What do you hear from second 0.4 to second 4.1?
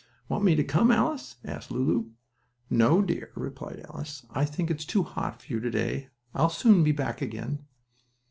me to come, Alice?" asked Lulu. "No, dear," replied her